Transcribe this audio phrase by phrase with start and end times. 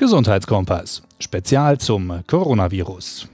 [0.00, 1.02] Gesundheitskompass.
[1.18, 3.28] Spezial zum Coronavirus.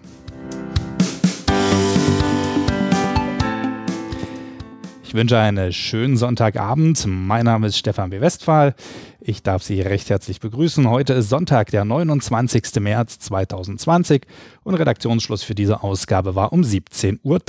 [5.16, 7.06] Wünsche einen schönen Sonntagabend.
[7.08, 8.20] Mein Name ist Stefan B.
[8.20, 8.74] Westphal.
[9.18, 10.90] Ich darf Sie recht herzlich begrüßen.
[10.90, 12.64] Heute ist Sonntag, der 29.
[12.80, 14.26] März 2020
[14.62, 17.40] und Redaktionsschluss für diese Ausgabe war um 17.30 Uhr.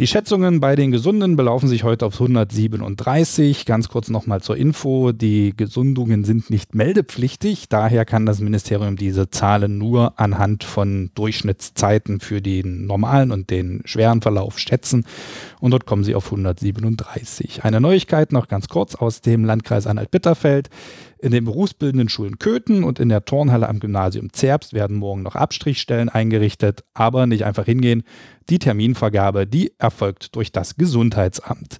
[0.00, 3.66] Die Schätzungen bei den Gesunden belaufen sich heute auf 137.
[3.66, 5.12] Ganz kurz nochmal zur Info.
[5.12, 7.68] Die Gesundungen sind nicht meldepflichtig.
[7.68, 13.82] Daher kann das Ministerium diese Zahlen nur anhand von Durchschnittszeiten für den normalen und den
[13.84, 15.04] schweren Verlauf schätzen.
[15.60, 17.62] Und dort kommen sie auf 137.
[17.64, 20.70] Eine Neuigkeit noch ganz kurz aus dem Landkreis Anhalt-Bitterfeld.
[21.22, 25.36] In den berufsbildenden Schulen Köthen und in der Turnhalle am Gymnasium Zerbst werden morgen noch
[25.36, 28.04] Abstrichstellen eingerichtet, aber nicht einfach hingehen.
[28.48, 31.76] Die Terminvergabe, die erfolgt durch das Gesundheitsamt.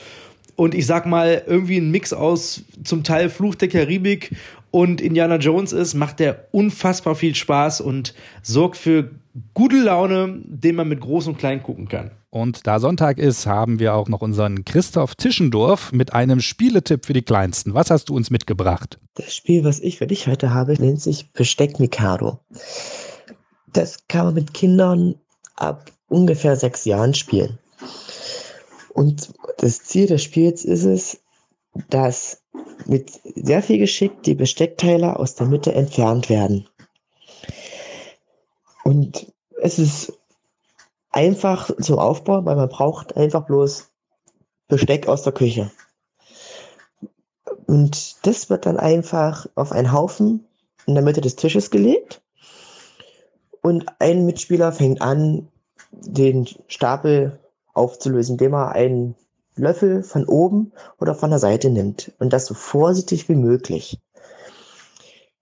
[0.56, 4.34] und ich sag mal irgendwie ein Mix aus zum Teil Fluch der Karibik
[4.72, 8.12] und Indiana Jones ist, macht der unfassbar viel Spaß und
[8.42, 9.12] sorgt für
[9.54, 12.10] gute Laune, den man mit groß und klein gucken kann.
[12.36, 17.14] Und da Sonntag ist, haben wir auch noch unseren Christoph Tischendorf mit einem Spieletipp für
[17.14, 17.72] die Kleinsten.
[17.72, 19.00] Was hast du uns mitgebracht?
[19.14, 22.38] Das Spiel, was ich für dich heute habe, nennt sich Besteck Mikado.
[23.72, 25.14] Das kann man mit Kindern
[25.54, 27.58] ab ungefähr sechs Jahren spielen.
[28.92, 31.18] Und das Ziel des Spiels ist es,
[31.88, 32.42] dass
[32.84, 36.68] mit sehr viel Geschick die Besteckteile aus der Mitte entfernt werden.
[38.84, 39.32] Und
[39.62, 40.12] es ist
[41.16, 43.88] einfach zum Aufbau, weil man braucht einfach bloß
[44.69, 45.71] Besteck aus der Küche.
[47.66, 50.47] Und das wird dann einfach auf einen Haufen
[50.84, 52.22] in der Mitte des Tisches gelegt.
[53.62, 55.49] Und ein Mitspieler fängt an,
[55.91, 57.41] den Stapel
[57.72, 59.15] aufzulösen, indem er einen
[59.56, 62.12] Löffel von oben oder von der Seite nimmt.
[62.19, 63.98] Und das so vorsichtig wie möglich.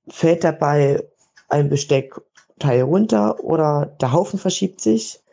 [0.09, 1.05] Fällt dabei
[1.49, 5.24] ein Besteckteil runter oder der Haufen verschiebt sich,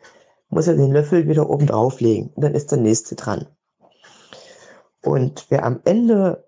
[0.52, 2.30] muss er den Löffel wieder oben drauflegen.
[2.36, 3.48] Und dann ist der nächste dran.
[5.04, 6.46] Und wer am Ende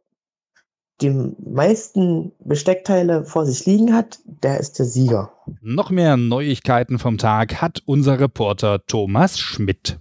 [1.02, 5.34] die meisten Besteckteile vor sich liegen hat, der ist der Sieger.
[5.62, 10.00] Noch mehr Neuigkeiten vom Tag hat unser Reporter Thomas Schmidt.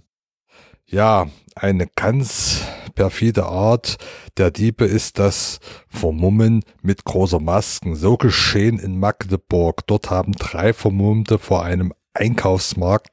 [0.85, 2.61] Ja, eine ganz
[2.93, 3.97] perfide Art
[4.37, 7.95] der Diebe ist das Vermummen mit großer Masken.
[7.95, 9.87] So geschehen in Magdeburg.
[9.87, 13.09] Dort haben drei Vermummte vor einem Einkaufsmarkt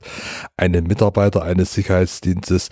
[0.57, 2.69] einen Mitarbeiter eines Sicherheitsdienstes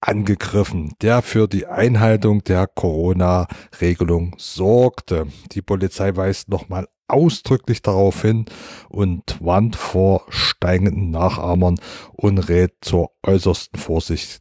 [0.00, 5.26] angegriffen, der für die Einhaltung der Corona-Regelung sorgte.
[5.52, 8.46] Die Polizei weist nochmal ausdrücklich darauf hin
[8.88, 11.78] und warnt vor steigenden Nachahmern
[12.12, 14.40] und rät zur äußersten Vorsicht.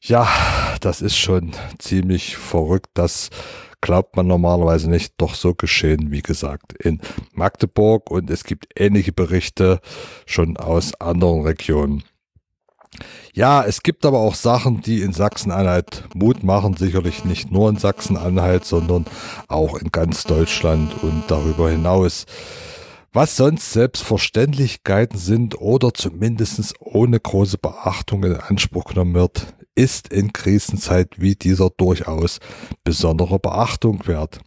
[0.00, 0.28] Ja,
[0.80, 3.30] das ist schon ziemlich verrückt, dass
[3.82, 7.00] glaubt man normalerweise nicht, doch so geschehen, wie gesagt, in
[7.34, 9.80] Magdeburg und es gibt ähnliche Berichte
[10.24, 12.02] schon aus anderen Regionen.
[13.34, 17.76] Ja, es gibt aber auch Sachen, die in Sachsen-Anhalt Mut machen, sicherlich nicht nur in
[17.76, 19.06] Sachsen-Anhalt, sondern
[19.48, 22.26] auch in ganz Deutschland und darüber hinaus.
[23.14, 30.32] Was sonst Selbstverständlichkeiten sind oder zumindest ohne große Beachtung in Anspruch genommen wird, ist in
[30.32, 32.38] Krisenzeit wie dieser durchaus
[32.84, 34.40] besondere Beachtung wert.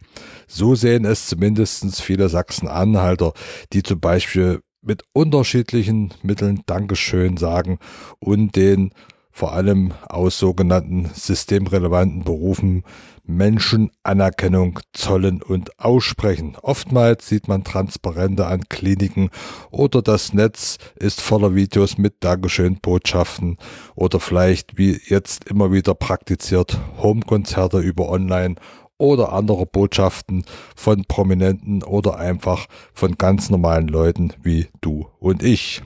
[0.46, 3.32] So sehen es zumindest viele Sachsen-Anhalter,
[3.72, 7.78] die zum Beispiel mit unterschiedlichen Mitteln Dankeschön sagen
[8.20, 8.92] und den
[9.36, 12.84] vor allem aus sogenannten systemrelevanten Berufen
[13.22, 16.56] Menschen Anerkennung zollen und aussprechen.
[16.62, 19.28] Oftmals sieht man Transparente an Kliniken
[19.70, 23.58] oder das Netz ist voller Videos mit Dankeschön-Botschaften
[23.94, 28.54] oder vielleicht wie jetzt immer wieder praktiziert Homekonzerte über Online
[28.96, 35.82] oder andere Botschaften von Prominenten oder einfach von ganz normalen Leuten wie du und ich.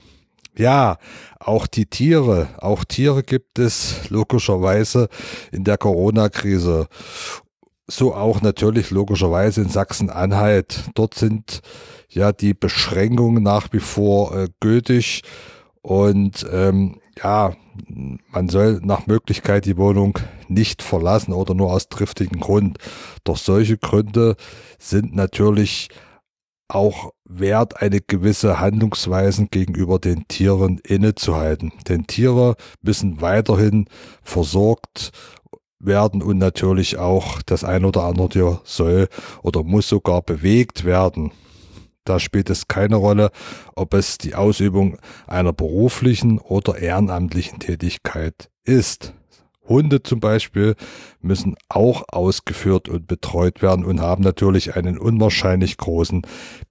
[0.57, 0.97] Ja,
[1.39, 5.07] auch die Tiere, auch Tiere gibt es logischerweise
[5.51, 6.87] in der Corona-Krise.
[7.87, 10.85] So auch natürlich logischerweise in Sachsen-Anhalt.
[10.93, 11.61] Dort sind
[12.09, 15.23] ja die Beschränkungen nach wie vor äh, gültig
[15.81, 17.53] und ähm, ja,
[18.29, 22.77] man soll nach Möglichkeit die Wohnung nicht verlassen oder nur aus triftigen Grund.
[23.23, 24.35] Doch solche Gründe
[24.77, 25.89] sind natürlich
[26.67, 31.71] auch wert, eine gewisse Handlungsweisen gegenüber den Tieren innezuhalten.
[31.87, 33.85] Denn Tiere müssen weiterhin
[34.21, 35.11] versorgt
[35.79, 39.07] werden und natürlich auch das ein oder andere Tier soll
[39.41, 41.31] oder muss sogar bewegt werden.
[42.03, 43.31] Da spielt es keine Rolle,
[43.75, 44.97] ob es die Ausübung
[45.27, 49.13] einer beruflichen oder ehrenamtlichen Tätigkeit ist.
[49.67, 50.75] Hunde zum Beispiel
[51.21, 56.23] müssen auch ausgeführt und betreut werden und haben natürlich einen unwahrscheinlich großen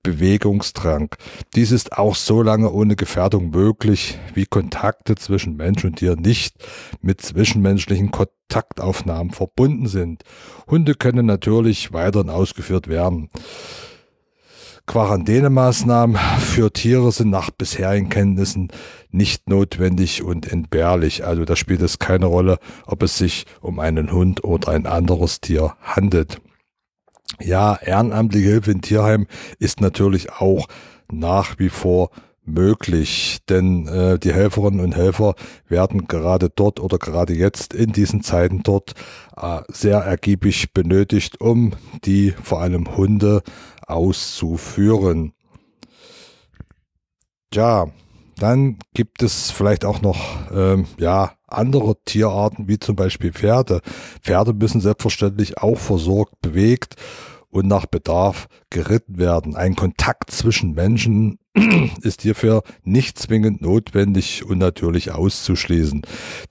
[0.02, 1.14] Bewegungsdrang.
[1.54, 6.54] Dies ist auch so lange ohne Gefährdung möglich, wie Kontakte zwischen Mensch und Tier nicht
[7.00, 10.24] mit zwischenmenschlichen Kontaktaufnahmen verbunden sind.
[10.66, 13.30] Hunde können natürlich weiterhin ausgeführt werden.
[14.90, 18.72] Quarantänemaßnahmen für Tiere sind nach bisherigen Kenntnissen
[19.12, 21.24] nicht notwendig und entbehrlich.
[21.24, 25.40] Also da spielt es keine Rolle, ob es sich um einen Hund oder ein anderes
[25.40, 26.40] Tier handelt.
[27.38, 29.28] Ja, ehrenamtliche Hilfe in Tierheim
[29.60, 30.66] ist natürlich auch
[31.08, 32.10] nach wie vor
[32.50, 35.34] möglich, denn äh, die Helferinnen und Helfer
[35.68, 38.94] werden gerade dort oder gerade jetzt in diesen Zeiten dort
[39.36, 41.72] äh, sehr ergiebig benötigt, um
[42.04, 43.42] die vor allem Hunde
[43.86, 45.32] auszuführen.
[47.52, 47.88] Ja,
[48.36, 53.80] dann gibt es vielleicht auch noch ähm, ja andere Tierarten wie zum Beispiel Pferde.
[54.22, 56.94] Pferde müssen selbstverständlich auch versorgt, bewegt
[57.50, 59.56] und nach Bedarf geritten werden.
[59.56, 61.39] Ein Kontakt zwischen Menschen
[62.02, 66.02] ist hierfür nicht zwingend notwendig und natürlich auszuschließen.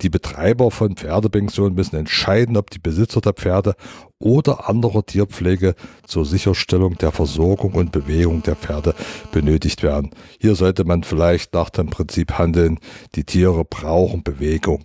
[0.02, 3.76] Die Betreiber von Pferdepensionen müssen entscheiden, ob die Besitzer der Pferde
[4.20, 5.76] oder anderer Tierpflege
[6.06, 8.94] zur Sicherstellung der Versorgung und Bewegung der Pferde
[9.32, 10.12] benötigt werden.
[10.40, 12.80] Hier sollte man vielleicht nach dem Prinzip handeln,
[13.16, 14.84] die Tiere brauchen Bewegung.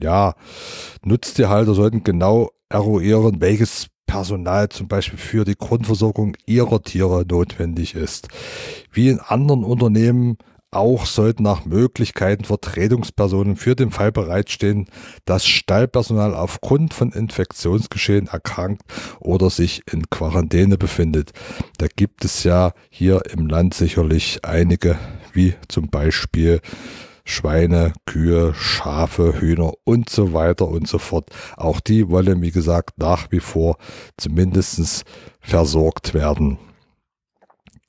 [0.00, 0.34] Ja,
[1.04, 8.26] Nutztierhalter sollten genau eruieren, welches Personal zum Beispiel für die Grundversorgung ihrer Tiere notwendig ist.
[8.90, 10.36] Wie in anderen Unternehmen
[10.72, 14.86] auch sollten nach Möglichkeiten Vertretungspersonen für den Fall bereitstehen,
[15.26, 18.82] dass Stallpersonal aufgrund von Infektionsgeschehen erkrankt
[19.20, 21.30] oder sich in Quarantäne befindet.
[21.78, 24.98] Da gibt es ja hier im Land sicherlich einige,
[25.32, 26.60] wie zum Beispiel
[27.24, 31.30] Schweine, Kühe, Schafe, Hühner und so weiter und so fort.
[31.56, 33.76] Auch die wollen, wie gesagt, nach wie vor
[34.16, 35.04] zumindest
[35.40, 36.58] versorgt werden.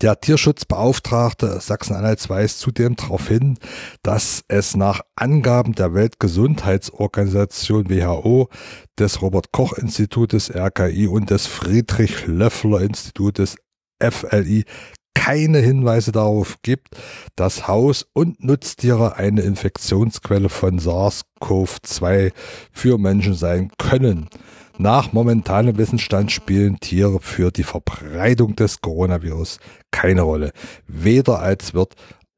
[0.02, 3.60] Der Tierschutzbeauftragte Sachsen-Anhalts weist zudem darauf hin,
[4.02, 8.50] dass es nach Angaben der Weltgesundheitsorganisation WHO,
[8.98, 13.58] des Robert Koch Institutes RKI und des Friedrich Löffler Institutes
[14.02, 14.66] FLI
[15.14, 16.96] keine Hinweise darauf gibt,
[17.36, 22.32] dass Haus- und Nutztiere eine Infektionsquelle von SARS-CoV-2
[22.72, 24.30] für Menschen sein können.
[24.78, 29.60] Nach momentanem Wissensstand spielen Tiere für die Verbreitung des Coronavirus
[29.92, 30.54] keine Rolle,
[30.88, 31.94] weder als Wirt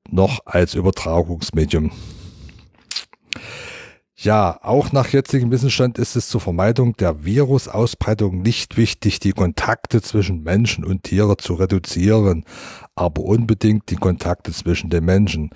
[0.10, 1.92] noch als Übertragungsmedium.
[4.24, 10.01] Ja, auch nach jetzigem Wissensstand ist es zur Vermeidung der Virusausbreitung nicht wichtig, die Kontakte
[10.01, 12.46] zwischen Menschen und Tiere zu reduzieren,
[12.96, 15.50] aber unbedingt die Kontakte zwischen den Menschen.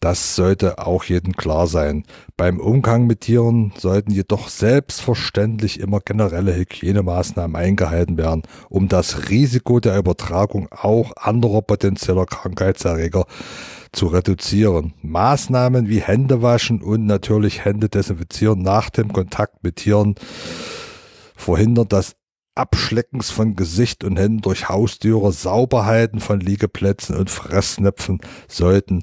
[0.00, 2.04] Das sollte auch jedem klar sein.
[2.38, 9.80] Beim Umgang mit Tieren sollten jedoch selbstverständlich immer generelle Hygienemaßnahmen eingehalten werden, um das Risiko
[9.80, 13.26] der Übertragung auch anderer potenzieller Krankheitserreger
[13.94, 14.94] zu reduzieren.
[15.02, 20.14] Maßnahmen wie Händewaschen und natürlich Hände desinfizieren nach dem Kontakt mit Tieren
[21.36, 22.16] verhindern das
[22.54, 29.02] Abschleckens von Gesicht und Händen durch Haustüre, Sauberhalten von Liegeplätzen und Fressnäpfen sollten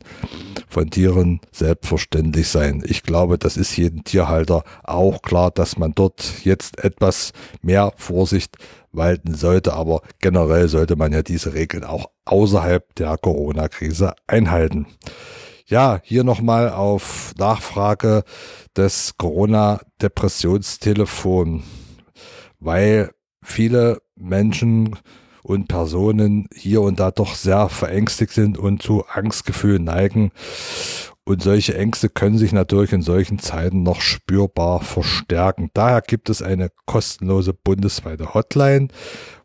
[0.70, 2.82] von Tieren selbstverständlich sein.
[2.86, 8.56] Ich glaube, das ist jedem Tierhalter auch klar, dass man dort jetzt etwas mehr Vorsicht
[8.94, 14.88] walten sollte, aber generell sollte man ja diese Regeln auch außerhalb der Corona-Krise einhalten.
[15.66, 18.24] Ja, hier nochmal auf Nachfrage
[18.76, 21.64] des Corona-Depressionstelefon,
[22.60, 23.12] weil
[23.44, 24.96] viele Menschen
[25.44, 30.32] und Personen hier und da doch sehr verängstigt sind und zu Angstgefühlen neigen.
[31.24, 35.70] Und solche Ängste können sich natürlich in solchen Zeiten noch spürbar verstärken.
[35.74, 38.90] Daher gibt es eine kostenlose bundesweite Hotline,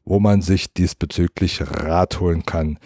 [0.04, 2.78] wo man sich diesbezüglich Rat holen kann.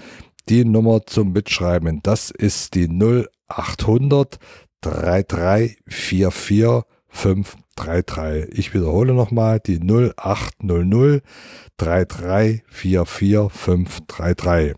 [0.48, 4.38] Die Nummer zum Mitschreiben, das ist die 0800
[4.82, 6.84] 3344
[7.80, 8.58] 533.
[8.58, 11.22] Ich wiederhole nochmal die 0800
[11.78, 14.74] 3344 533.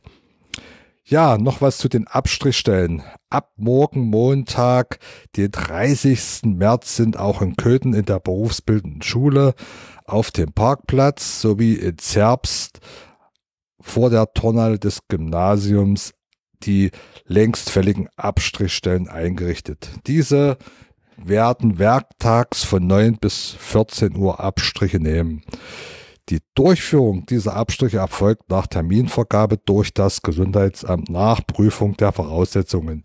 [1.04, 3.02] Ja, noch was zu den Abstrichstellen.
[3.28, 4.98] Ab morgen Montag,
[5.36, 6.42] den 30.
[6.44, 9.54] März, sind auch in Köthen in der berufsbildenden Schule
[10.04, 12.78] auf dem Parkplatz sowie in Zerbst
[13.80, 16.12] vor der Turnhalle des Gymnasiums
[16.62, 16.92] die
[17.26, 19.90] längstfälligen Abstrichstellen eingerichtet.
[20.06, 20.56] Diese
[21.16, 25.42] werden werktags von 9 bis 14 Uhr Abstriche nehmen.
[26.28, 33.02] Die Durchführung dieser Abstriche erfolgt nach Terminvergabe durch das Gesundheitsamt nach Prüfung der Voraussetzungen.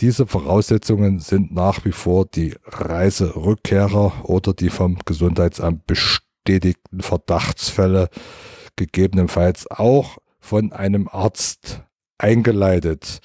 [0.00, 8.08] Diese Voraussetzungen sind nach wie vor die Reiserückkehrer oder die vom Gesundheitsamt bestätigten Verdachtsfälle,
[8.74, 11.82] gegebenenfalls auch von einem Arzt
[12.18, 13.20] eingeleitet.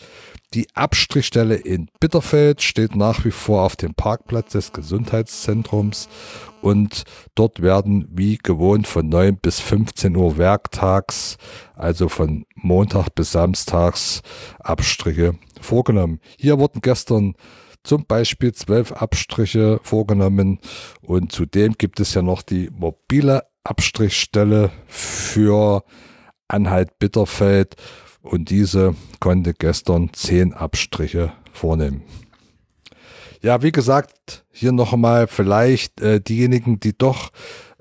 [0.56, 6.10] Die Abstrichstelle in Bitterfeld steht nach wie vor auf dem Parkplatz des Gesundheitszentrums
[6.62, 7.04] und
[7.36, 11.38] dort werden wie gewohnt von 9 bis 15 Uhr werktags,
[11.76, 14.22] also von Montag bis Samstags,
[14.60, 16.20] Abstriche vorgenommen.
[16.40, 17.36] Hier wurden gestern
[17.84, 20.58] zum Beispiel zwölf Abstriche vorgenommen
[21.02, 25.84] und zudem gibt es ja noch die mobile Abstrichstelle für
[26.48, 27.76] Anhalt Bitterfeld
[28.22, 32.04] und diese konnte gestern zehn Abstriche vornehmen.
[33.42, 37.32] Ja, wie gesagt, hier noch einmal vielleicht äh, diejenigen, die doch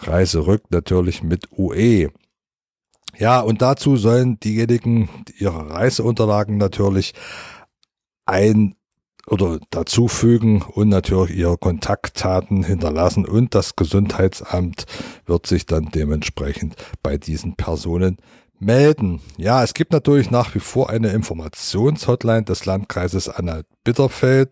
[0.00, 2.08] Reiserück natürlich mit UE.
[3.18, 5.08] Ja, und dazu sollen diejenigen
[5.38, 7.14] ihre Reiseunterlagen natürlich
[8.26, 8.74] ein
[9.26, 14.86] oder dazufügen und natürlich ihre Kontaktdaten hinterlassen und das Gesundheitsamt
[15.24, 18.18] wird sich dann dementsprechend bei diesen Personen
[18.58, 19.20] melden.
[19.36, 24.50] Ja, es gibt natürlich nach wie vor eine Informationshotline des Landkreises Anhalt-Bitterfeld.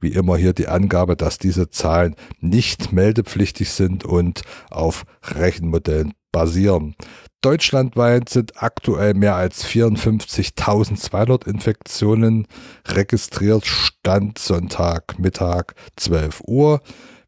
[0.00, 6.94] wie immer hier die Angabe, dass diese Zahlen nicht meldepflichtig sind und auf Rechenmodellen basieren.
[7.42, 12.46] Deutschlandweit sind aktuell mehr als 54.200 Infektionen
[12.86, 16.80] registriert, Stand Sonntag Mittag 12 Uhr.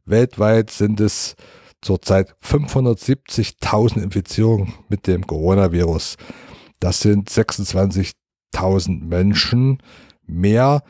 [0.04, 1.34] Weltweit sind es
[1.82, 6.16] zurzeit 570.000 Infizierungen mit dem Coronavirus.
[6.80, 9.78] Das sind 26.000 Menschen
[10.26, 10.82] mehr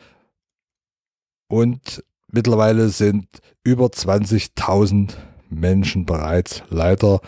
[1.49, 3.27] und mittlerweile sind
[3.63, 5.11] über 20.000
[5.49, 7.19] Menschen bereits leider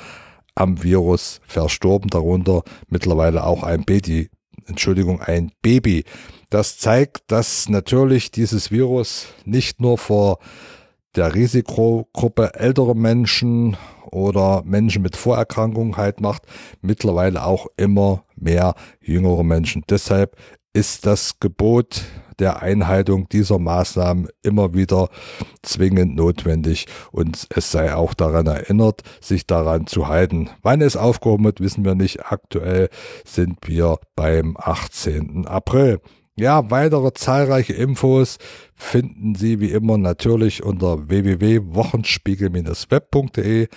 [0.56, 4.30] am Virus verstorben, darunter mittlerweile auch ein Baby,
[4.66, 6.06] Entschuldigung, ein Baby.
[6.50, 10.40] Das zeigt, dass natürlich dieses Virus nicht nur vor
[11.16, 13.78] der Risikogruppe ältere Menschen
[14.12, 16.44] oder Menschen mit Vorerkrankungen halt macht,
[16.82, 19.84] mittlerweile auch immer mehr jüngere Menschen.
[19.90, 20.38] Deshalb
[20.74, 22.04] ist das Gebot
[22.40, 25.10] der Einhaltung dieser Maßnahmen immer wieder
[25.62, 30.50] zwingend notwendig und es sei auch daran erinnert, sich daran zu halten.
[30.62, 32.26] Wann es aufgehoben wird, wissen wir nicht.
[32.26, 32.90] Aktuell
[33.24, 35.48] sind wir beim 18.
[35.48, 36.02] April.
[36.38, 38.40] Ja, weitere zahlreiche Infos
[38.76, 43.70] finden Sie wie immer natürlich unter www.wochenspiegel-web.de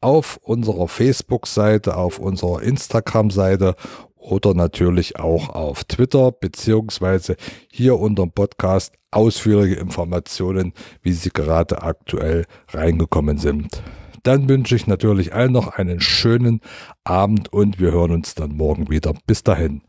[0.00, 3.76] auf unserer Facebook-Seite, auf unserer Instagram-Seite
[4.16, 7.36] oder natürlich auch auf Twitter beziehungsweise
[7.70, 13.84] hier unter dem Podcast ausführliche Informationen, wie sie gerade aktuell reingekommen sind.
[14.24, 16.60] Dann wünsche ich natürlich allen noch einen schönen
[17.04, 19.14] Abend und wir hören uns dann morgen wieder.
[19.28, 19.82] Bis dahin.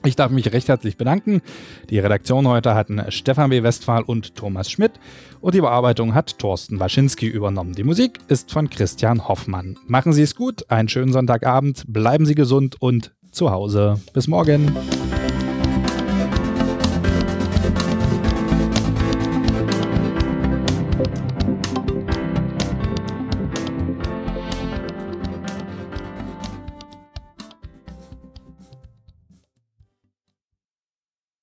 [0.08, 1.42] Ich darf mich recht herzlich bedanken.
[1.90, 3.62] Die Redaktion heute hatten Stefan W.
[3.62, 4.94] Westphal und Thomas Schmidt
[5.42, 7.74] und die Bearbeitung hat Thorsten Waschinski übernommen.
[7.74, 9.78] Die Musik ist von Christian Hoffmann.
[9.86, 14.00] Machen Sie es gut, einen schönen Sonntagabend, bleiben Sie gesund und zu Hause.
[14.14, 14.74] Bis morgen.